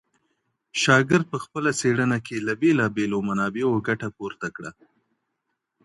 [0.81, 4.71] شاګرد په خپله څېړنه کي له بېلابېلو منابعو ګټه پورته کړه.